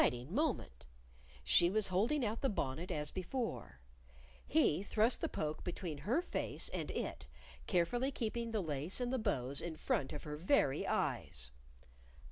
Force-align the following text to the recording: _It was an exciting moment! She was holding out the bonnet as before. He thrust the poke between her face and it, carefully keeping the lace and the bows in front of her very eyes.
_It 0.03 0.05
was 0.05 0.07
an 0.13 0.17
exciting 0.19 0.35
moment! 0.35 0.85
She 1.43 1.69
was 1.69 1.87
holding 1.89 2.25
out 2.25 2.41
the 2.41 2.49
bonnet 2.49 2.89
as 2.89 3.11
before. 3.11 3.81
He 4.47 4.81
thrust 4.81 5.21
the 5.21 5.29
poke 5.29 5.63
between 5.63 5.99
her 5.99 6.23
face 6.23 6.69
and 6.69 6.89
it, 6.89 7.27
carefully 7.67 8.11
keeping 8.11 8.49
the 8.49 8.63
lace 8.63 8.99
and 8.99 9.13
the 9.13 9.19
bows 9.19 9.61
in 9.61 9.75
front 9.75 10.11
of 10.11 10.23
her 10.23 10.37
very 10.37 10.87
eyes. 10.87 11.51